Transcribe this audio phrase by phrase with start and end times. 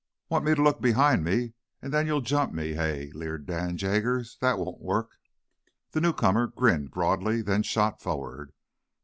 [0.29, 4.35] "Want me to look behind me, an' then ye'll jump me, hey?" leered Dan Jaggers.
[4.41, 5.11] "That won't work."
[5.91, 8.51] The newcomer grinned broadly, then shot forward.